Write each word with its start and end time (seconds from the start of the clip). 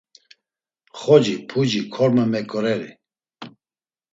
Xoci, 0.99 1.35
puci, 1.49 1.79
korme, 1.93 2.23
meǩoreri. 2.31 2.91